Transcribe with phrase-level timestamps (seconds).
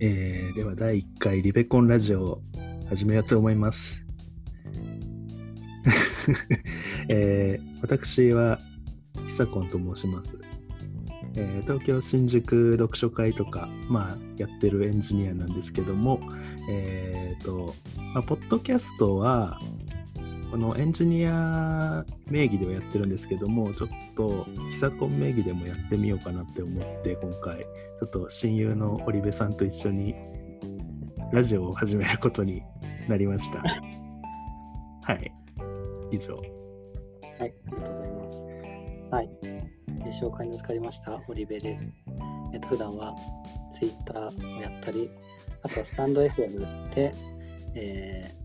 [0.00, 2.42] えーでは第1回リベコンラジオを
[2.88, 4.02] 始めようと思います。
[7.08, 8.58] えー私は
[9.28, 10.30] ひさこんと申します、
[11.36, 16.20] えー東京新宿読書会とか、まあ、やってるエンジニアなんですけども、
[16.68, 17.74] えーと
[18.14, 19.60] まあ、ポッドキャストは
[20.54, 30.14] このエンジニア名義ではやってるんですけどもちょっと久コン名義でもやってみようかなって思って今回ちょっと親友の堀部さんと一緒に
[31.32, 32.62] ラジオを始めることに
[33.08, 33.64] なりました。
[35.02, 35.32] はい。
[36.12, 36.36] 以上。
[36.36, 36.44] はい、
[37.40, 38.44] ありがとうございます。
[39.10, 41.88] はい、えー紹介に預かりました、堀部です。
[42.52, 43.12] えっと、普段は
[43.72, 45.10] ツイッターをやったり、
[45.62, 47.12] あとはスタンド FM で、
[47.74, 48.43] えー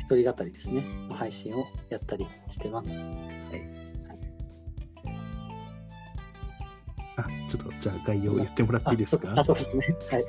[0.00, 2.90] 一人語りですね、の配信をやったりしてます。
[7.16, 9.34] あ、ちょっとじゃあ概要を言ってもらっていいですか？
[9.36, 9.96] あ、そうですね。
[10.10, 10.24] はい。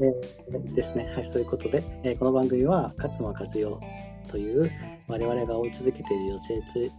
[0.00, 1.12] えーですね。
[1.14, 1.24] はい。
[1.30, 3.80] ということで、えーこの番組は勝間和代
[4.28, 4.70] という
[5.08, 6.90] 我々が追い続けている寄せつ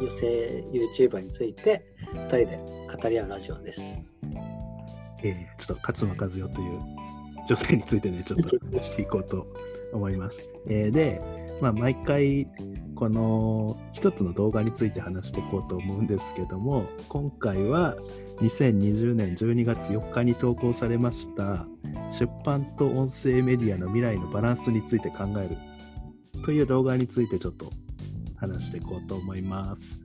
[0.00, 0.64] 寄せ
[1.08, 2.60] YouTuber について2人で
[3.02, 3.80] 語り合うラジオです。
[5.24, 6.80] えーちょっと勝間和代という
[7.48, 9.46] 女性についてね、ちょっと話していこうと
[9.92, 10.50] 思います。
[10.66, 11.20] えーで、
[11.60, 12.46] まあ、毎回、
[12.94, 17.96] この一つの動画について話していこうと思うんですけども、今回は
[18.40, 21.66] 2020年12月4日に投稿されました、
[22.10, 25.56] 出版と音声メディアの未来のバランスについて考える
[26.42, 27.70] という動画についてちょっと
[28.36, 30.04] 話していこうと思います。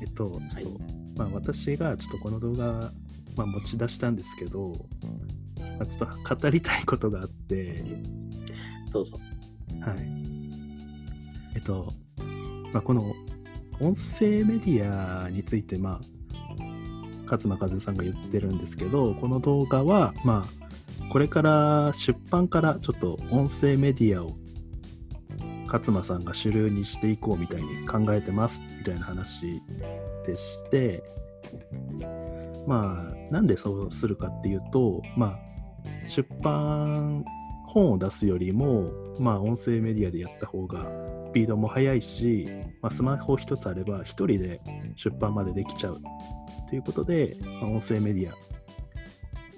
[0.00, 0.80] えっと、ちょっと、
[1.16, 2.92] まあ私がちょっとこの動画、
[3.36, 5.17] まあ、持ち出したんですけど、まあ、
[5.86, 7.84] ちょっと語りたいことがあって、
[8.92, 9.18] どうぞ。
[9.80, 9.96] はい。
[11.54, 11.92] えっと、
[12.72, 13.14] まあ、この
[13.80, 16.00] 音声メディアについて、まあ、
[17.24, 24.36] 勝間和代さんが言ってるんですけど、この動画は、まあ、これから出版からちょっと音声メディアを
[25.66, 29.62] 勝間さんが主流にしていこうみたいに考えてますみたいな話
[30.26, 31.02] でして、
[32.66, 35.47] まあ、なんでそうするかっていうと、まあ、
[36.06, 37.24] 出版、
[37.66, 38.86] 本を出すよりも、
[39.20, 40.86] まあ、音声メディアでやった方が
[41.24, 42.48] スピードも速いし、
[42.80, 44.60] まあ、スマホ一つあれば一人で
[44.96, 46.00] 出版までできちゃう
[46.68, 48.34] ということで、まあ、音声メディア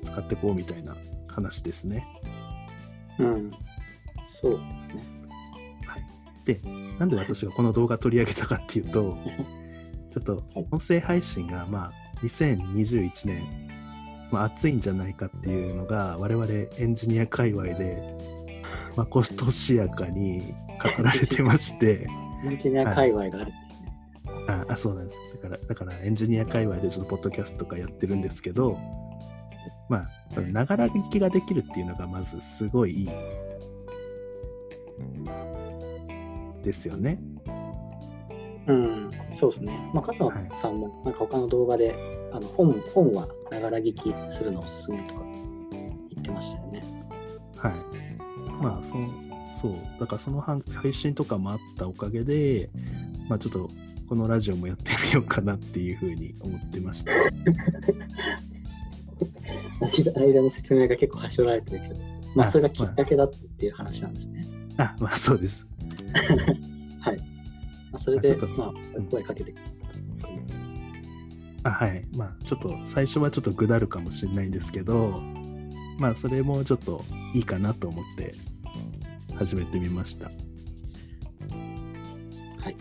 [0.04, 0.96] 使ってこうみたいな
[1.28, 2.06] 話ですね。
[3.18, 3.50] うん。
[4.40, 5.04] そうですね。
[5.86, 6.04] はい、
[6.44, 6.60] で、
[6.98, 9.16] なんで私がこの動画取り上げたかっていうと、
[10.10, 11.92] ちょっと音声配信がまあ
[12.24, 13.79] 2021年、
[14.30, 18.16] まあ、熱いんじゃないかっていうのが我々エンジニア界隈で
[18.96, 22.06] まことしやかに語られてまして、
[22.46, 23.60] エンジニア界隈があるんですね。
[24.48, 28.78] ああそうなんですだからだからエンジニア界隈でちょっとポッドキャストとかやってるんですけど
[29.88, 33.08] まあながら聞きができるっていうのがまずすごいいい
[36.62, 37.18] ですよね。
[38.66, 39.90] うん、そうですね。
[39.92, 41.94] まあ、勝間さんも、なんか他の動画で、
[42.32, 46.82] あの本本はながら聞きするのおすすめとか言ってましたよね。
[47.56, 47.72] はい。
[48.62, 49.02] まあ、そう、
[49.60, 49.72] そう。
[49.98, 52.70] だからその配配信とかもあったおかげで、
[53.28, 53.68] まあちょっと
[54.08, 57.12] このラジオもやってみようかなっていうふうに思ってました。
[59.80, 62.00] 間 間の説明が結構はしょられてるけど、
[62.34, 64.46] まあ、それがきっかけだっていう話なんですね。
[64.78, 65.66] あ、まあそうです。
[67.00, 67.18] はい。
[67.18, 67.24] ま
[67.94, 68.72] あ、それでまあ、
[69.10, 69.64] 声かけてくる。
[71.62, 72.02] あはい。
[72.16, 75.20] まあちょっと最初はちょっとぐだるかもしれないんですけど、
[75.98, 77.04] まあそれもちょっと
[77.34, 78.32] いいかなと思って
[79.36, 80.26] 始めてみました。
[80.26, 80.32] は
[82.70, 82.76] い。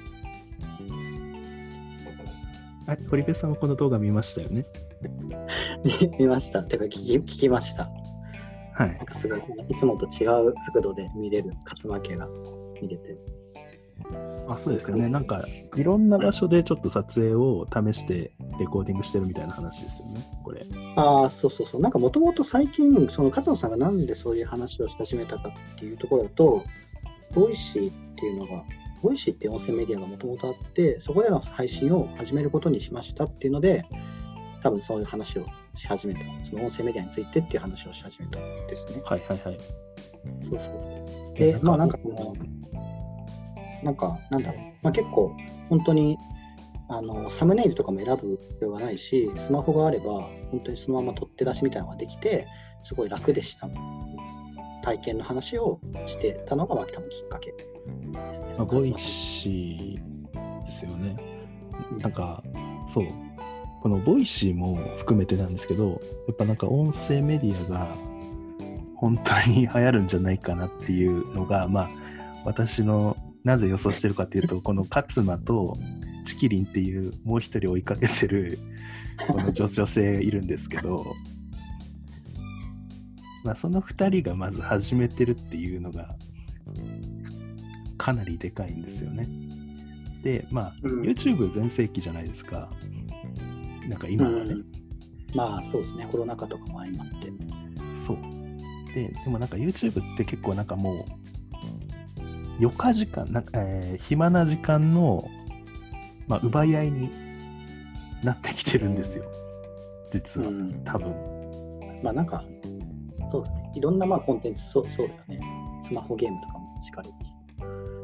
[2.88, 4.66] あ、堀部さんはこの動画見ましたよね？
[5.84, 6.64] 見 見ました。
[6.64, 7.90] てか聞き、聞きました。
[8.74, 9.06] はいなん。
[9.06, 12.28] かすごい、いつもと違う角度で見れる勝間家が
[12.82, 13.18] 見れて。
[14.48, 15.10] あそうですよね。
[15.10, 15.46] なんか
[15.76, 20.22] いろんな場所でちょっと撮影を試してレコーディングしてるみたいな話ですよね。
[20.44, 20.66] これ。
[20.96, 21.82] ああ、そうそうそう。
[21.82, 26.64] なんかもともと最近、その勝野さんがなんでそういう話をし始めたかっていうところだと、
[27.36, 28.64] Voicy っていうのが、
[29.04, 33.86] Voicy って音声メディアがもともとあって、そこでの配信を始めることにしましたっていうので、
[34.62, 35.46] 多分そういう話を
[35.76, 36.22] し始めた。
[36.50, 39.02] その音声メディアについてっていう話をし始めたんですね。
[39.06, 39.60] はいはいはい。
[40.50, 41.38] そうそう。
[41.38, 42.34] で、まあなんかこの、
[43.84, 45.36] なんか、なんだろう、まあ、結構、
[45.70, 46.18] 本当に
[46.92, 52.48] あのサムネイルとかも選ぶ必要がないし、スマホがあれば、本当にそのまま取って出しみたいなのができて、
[52.82, 53.70] すごい楽でした。
[54.82, 57.60] 体験の話をしてたのが、まあ、多分きっかけで
[58.34, 58.56] すね。
[58.58, 61.16] まあ、 Voicy ですよね。
[62.00, 62.44] なんか、
[62.88, 63.08] そう。
[63.84, 67.96] この Voicy も含めてなんですけど、やっぱなんか音声メディアが
[68.96, 71.90] 本当に流行るんじゃないかなっていうのが、まあ、
[72.46, 75.78] 私のなぜ予想してるかっていうと、この勝間と
[76.26, 78.60] チキリンっていうもう一人追いかけてる
[79.28, 81.06] この女女性いるんですけど、
[83.44, 86.10] まあ、その2人がまず始めてるっていうのが
[87.98, 89.28] かなりでかいんですよね。
[90.24, 92.70] で、まあ、うん YouTube 全盛期じゃないですか。
[93.88, 94.52] なんか今はね。
[94.52, 94.80] うん
[95.36, 97.32] まあそうですね、コロナ禍とかも相まって。
[97.96, 98.18] そう。
[98.94, 101.19] で、でもなんか YouTube って結構なんかもう、
[102.60, 105.28] 余暇時間、なえー暇な時間の、
[106.28, 107.10] まあ、奪い合いに
[108.24, 109.26] なってきてるんですよ。
[110.12, 111.14] 実は、うん多分。
[112.04, 112.44] まあなんか、
[113.32, 115.40] そうですね、いろんなまあコンテンツ、そうそうだよね。
[115.84, 117.10] スマホゲームとかもしかり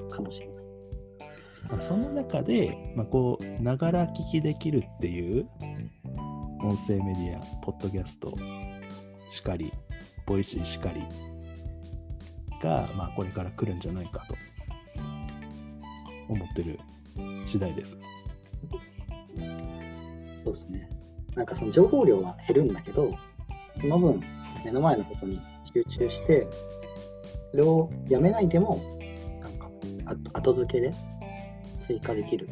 [0.10, 0.56] かもしれない。
[1.70, 5.48] まあ、その中で、まあ、こう、ながら聞きできるっていう
[6.62, 8.34] 音声メディア、ポッドキャスト
[9.32, 9.72] しかり、
[10.26, 11.04] Voicy しかり
[12.62, 14.36] が、まあ、これから来るんじゃないかと
[16.30, 16.80] 思ってる
[17.46, 17.98] 次第です。
[20.44, 20.90] そうですね。
[21.36, 23.12] なんかその情報量は減るんだけど、
[23.80, 24.22] その分、
[24.64, 25.40] 目の前のことに
[25.74, 26.48] 集中して、
[27.52, 28.82] それをやめないでも、
[29.42, 29.70] なんか
[30.34, 30.92] 後付けで
[31.86, 32.50] 追加できる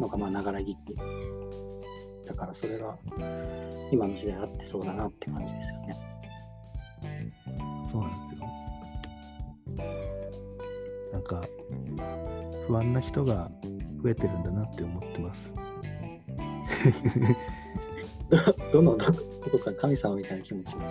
[0.00, 0.76] のが、まあ、ながら聞き。
[2.26, 2.96] だからそれが
[3.92, 6.13] 今の時代あってそうだなって感じですよね。
[7.94, 8.48] そうなんですよ。
[11.12, 11.40] なんか、
[12.66, 13.48] 不安な人が
[14.02, 15.54] 増えてるんだなって思ってます。
[18.72, 19.12] どのど
[19.52, 20.72] こか神様みたいな気持ち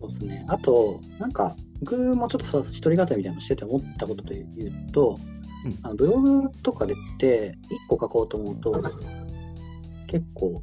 [0.00, 0.46] そうですね。
[0.48, 5.35] あと、なんか、僕もちょっと一人語りみたいなのしてて思ったことで言うと、うん
[5.82, 8.82] あのブログとかでって1個書こうと思うと、
[10.06, 10.62] 結構、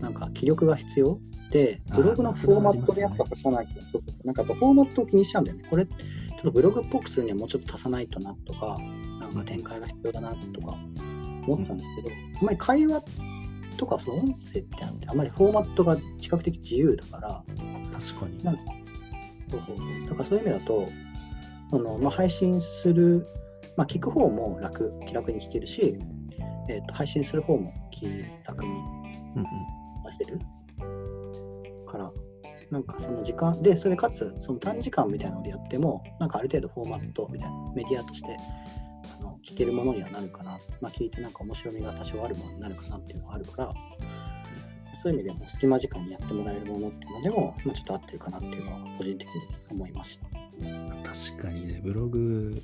[0.00, 1.18] なんか気力が必要
[1.50, 3.72] で、ブログのフォーマットでやっぱ書かないと、
[4.24, 5.64] なんかやっぱフォーマットを気にしちゃうんだよね。
[5.68, 5.94] これ、ちょ
[6.38, 8.78] っとブログっぽくするにはもうちょっと足さないとなとか、
[9.20, 10.76] なんか展開が必要だなとか
[11.46, 13.02] 思ったんですけど、あんまり会話
[13.76, 17.44] とかその音声ってあって、あんまりフォーマットが比較的自由だから、
[17.98, 18.42] 確かに。
[18.44, 18.72] なんですか？
[19.50, 19.60] そう
[20.08, 20.88] だからそういう意味だと、
[21.70, 23.26] そのまあ、配信する、
[23.76, 25.98] まあ、聞く方も楽、気楽に聞けるし、
[26.68, 28.06] えー、と配信する方も気
[28.46, 29.44] 楽にうんうん。
[30.04, 30.38] 出せる
[31.86, 32.10] から、
[32.70, 38.36] なんかその時間、で、それでかつ、その短時間みたいなのでやっても、なんかある程度フォーマットみたいな、メディアとして
[39.18, 43.72] あの聞けるものにはなるかな、まあ、聞いてなんか面白みが多少あるものになるかなっていうのがあるから、
[45.02, 49.34] そういう意味でも隙間時間にやってもらえるものっていうのでも、まあ、ちょっと合ってるかなっていうのは個人的に
[49.70, 50.26] 思いました。
[50.28, 52.62] 確かにね、ブログ、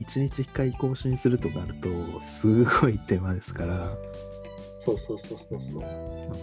[0.00, 1.88] 1日1回更新するとかあると、
[2.22, 3.96] すごい手間ですから、
[4.80, 5.80] そうそうそうそうそう。
[5.80, 5.90] まあ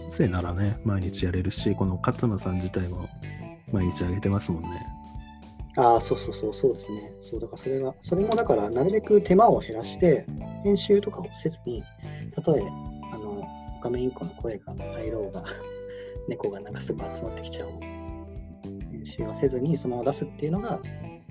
[0.06, 3.08] 音声ならね、毎日やれるし、この勝間さん自体も
[3.72, 4.86] 毎日上げてますもんね。
[5.76, 7.12] ああ、そうそうそう、そうですね。
[7.20, 10.26] そう、だからそれが、それもだから、なるべく手間を減らして、
[10.64, 11.82] 編集とかをせずに、
[12.34, 12.62] たとえ、
[13.12, 13.44] あの、
[13.82, 15.44] 画面1個の声が入ろうが、
[16.28, 17.72] 猫がなんかすぐ集まってきちゃおう。
[18.90, 20.80] 編集はせずに、そのまま出すっていうのが、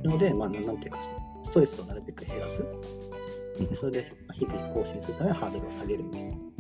[0.03, 0.99] ので、まあ、なんなんていうか、
[1.45, 2.63] ストレスをなるべく減らす。
[3.73, 6.03] それで、まあ日々更新するためのハードルを下げる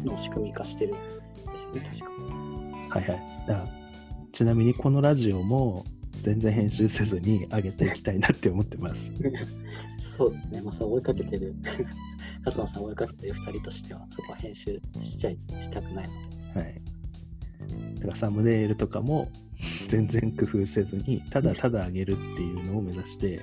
[0.03, 0.99] のを仕組み化してるんで
[1.59, 2.99] すよね、確か。
[2.99, 3.47] はいはい。
[3.47, 3.67] だ
[4.31, 5.85] ちなみにこのラジオも
[6.21, 9.13] 全然編集せずに上げていきたいなって思ってます。
[10.17, 11.55] そうですね、まあ、そう追いかけてる、
[12.45, 16.59] 勝間さんを追いかけてる2人としては、そこは編集しちゃいしたくないので。
[16.59, 16.81] はい。
[17.95, 19.29] だからサムネイルとかも
[19.87, 23.41] 全然工夫せずに、ただただ上げるっていうのを目指して、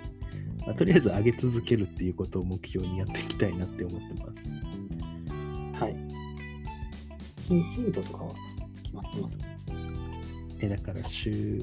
[0.66, 5.83] まあとりあえず上げ続けるっていうことを目標にやっていきたいなって思ってます。
[5.83, 5.97] はい。
[7.42, 8.31] ヒンヒントとかは
[8.83, 9.37] 決まってます？
[9.38, 9.45] か
[10.61, 11.59] えだから週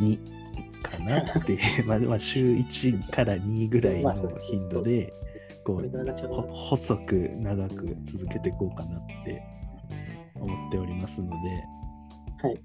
[0.00, 0.18] 2
[0.82, 5.12] かなっていう、 まあ、まあ週1から2ぐらいの頻度で、
[5.64, 5.90] こう
[6.52, 9.42] 細く長く続けていこうかなって
[10.34, 11.36] 思っておりますので、
[12.42, 12.60] はい。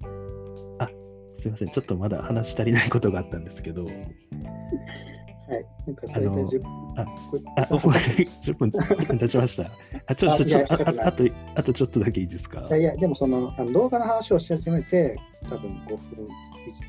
[1.36, 3.84] すいません、ちょっとまだ話し足りないことがあったんですけど、
[5.48, 5.66] はい。
[5.86, 6.62] なんか大体あの10
[6.96, 9.70] あこれあ、お10分、10分経ちました。
[10.06, 11.24] あ、ちょ、ちょ、ちょ、ああと、
[11.54, 12.76] あとちょっとだけいいですか？
[12.76, 16.28] いやでもそのあの動画の話をし始めて、多分5分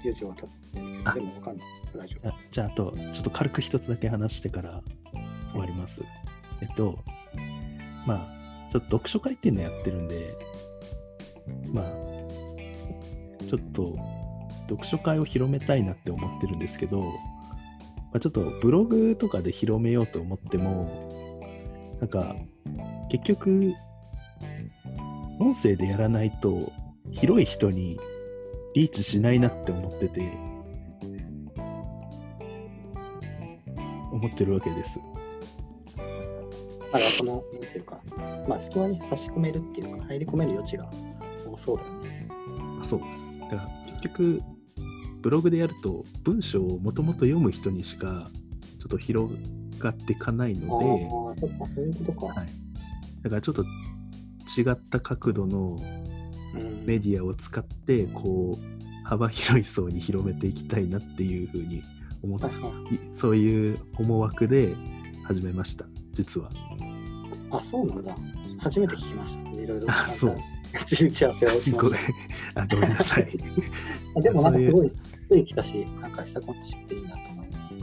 [0.03, 0.79] 以上は経って
[1.19, 1.67] でもわかんない。
[1.95, 2.29] 大丈夫。
[2.29, 4.81] あじゃあ、あと、ちょっと軽く一つだけ話してから
[5.51, 6.03] 終わります。
[6.61, 6.99] えっと、
[8.05, 10.37] まあ、ちょっと読書会っていうのやってるんで、
[11.73, 11.85] まあ、
[13.47, 13.93] ちょっと
[14.69, 17.03] 読書会を広めたいなって思ってるんですけど、
[18.15, 21.09] あ、ちょっとブログとかで広めようと思っても、
[21.99, 22.35] なんか、
[23.09, 23.73] 結局、
[25.39, 26.71] 音声でやらないと、
[27.11, 27.99] 広い人に
[28.73, 30.21] リーチしないなって思ってて、
[34.11, 34.99] 思ってるわけです。
[35.97, 37.99] だからその、なんていうか、
[38.47, 40.89] まあ、隙間に差し込めるっていうか、入り込める余地が
[41.51, 42.27] 多そうだよね。
[42.79, 43.01] あそう。
[43.41, 44.41] だから結局、
[45.25, 48.29] ブログでやると、文章をもともと読む人にしか、
[48.79, 49.33] ちょっと広
[49.79, 51.43] がっていかないので、
[53.23, 55.77] だからちょっと違った角度の
[56.53, 61.81] うんメディアを使って、こう、幅広い層に広めていきたいなっていうふうに
[62.21, 62.39] 思っ
[63.11, 64.75] そういう思惑で
[65.23, 66.51] 始めました、実は。
[67.49, 68.15] あ、そうなんだ。
[68.59, 69.49] 初めて聞きました。
[69.59, 69.87] いろいろ。
[69.89, 70.37] あそう。
[70.75, 72.05] 打ち合わせをしまごめんし
[72.55, 73.29] あごめんなさい。
[74.21, 74.91] でもなんかすごい、
[75.29, 77.75] つい来たし、なんかしたこと知っていいなと思います。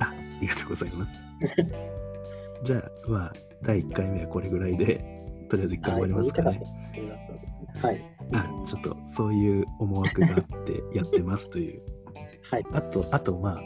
[0.00, 1.22] あありがとうございます。
[2.64, 3.32] じゃあ、まあ、
[3.62, 4.98] 第1回目はこれぐらいで、
[5.48, 6.62] とりあえず1回終わりますかね。
[7.80, 8.14] はい。
[8.32, 11.82] あちょっとそういう思惑があってやってますという。
[12.50, 12.66] はい。
[12.72, 13.60] あと、あと、まあ、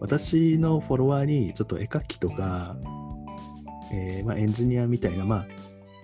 [0.00, 2.76] 私のフォロワーにちょっと絵描きとか、
[3.92, 5.46] えーまあ、エンジニアみたいな、まあ、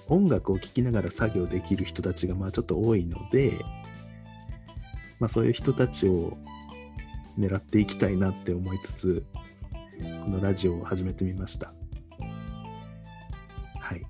[0.08, 3.52] 音楽を聴きながら作業できる人たちがまあちょっと多いので、
[5.22, 6.36] まあ、そういう人たちを
[7.38, 9.24] 狙っていきたいなって思いつつ、
[10.24, 11.72] このラジオを始めてみました。
[13.78, 14.00] はい。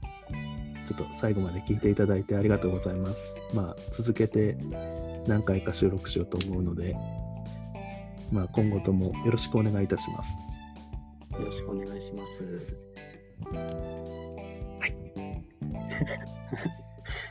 [0.87, 3.37] ちょっと最後まで聞いていただいてありがとうございます。
[3.52, 4.57] まあ、続けて
[5.26, 6.97] 何回か収録しようと思うので、
[8.33, 10.38] まあ、今後ともよろしくお願いいたします。
[11.33, 12.33] よろしくお願いします。
[14.81, 14.95] はい。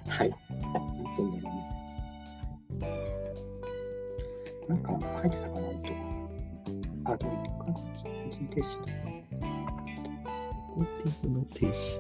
[0.08, 0.32] はい。
[4.72, 5.82] なんか入ってたかな、音
[7.04, 7.12] が。
[7.12, 7.66] あ、どういうか
[8.30, 8.92] 一時停止とか。
[10.74, 12.00] コーティングの停止。